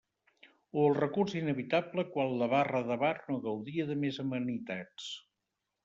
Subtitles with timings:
[0.79, 5.13] O el recurs inevitable quan la barra de bar no gaudia de més amenitats.